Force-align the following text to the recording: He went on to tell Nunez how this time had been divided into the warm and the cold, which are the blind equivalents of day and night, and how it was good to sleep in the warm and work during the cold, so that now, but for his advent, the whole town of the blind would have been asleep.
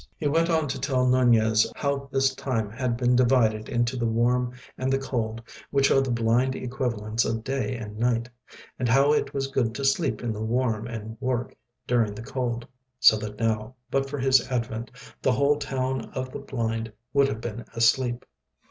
He 0.17 0.27
went 0.27 0.49
on 0.49 0.67
to 0.69 0.81
tell 0.81 1.05
Nunez 1.05 1.71
how 1.75 2.09
this 2.11 2.33
time 2.33 2.71
had 2.71 2.97
been 2.97 3.15
divided 3.15 3.69
into 3.69 3.95
the 3.95 4.07
warm 4.07 4.53
and 4.75 4.91
the 4.91 4.97
cold, 4.97 5.43
which 5.69 5.91
are 5.91 6.01
the 6.01 6.09
blind 6.09 6.55
equivalents 6.55 7.23
of 7.23 7.43
day 7.43 7.75
and 7.75 7.99
night, 7.99 8.27
and 8.79 8.89
how 8.89 9.13
it 9.13 9.31
was 9.35 9.45
good 9.45 9.75
to 9.75 9.85
sleep 9.85 10.23
in 10.23 10.33
the 10.33 10.41
warm 10.41 10.87
and 10.87 11.17
work 11.19 11.55
during 11.85 12.15
the 12.15 12.23
cold, 12.23 12.65
so 12.99 13.15
that 13.17 13.37
now, 13.39 13.75
but 13.91 14.09
for 14.09 14.17
his 14.17 14.47
advent, 14.51 14.89
the 15.21 15.33
whole 15.33 15.57
town 15.57 16.05
of 16.15 16.31
the 16.31 16.39
blind 16.39 16.91
would 17.13 17.27
have 17.27 17.39
been 17.41 17.63
asleep. 17.75 18.25